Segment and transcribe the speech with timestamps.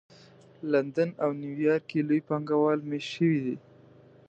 [0.71, 3.55] لندن او نیویارک کې لوی پانګه وال مېشت شوي دي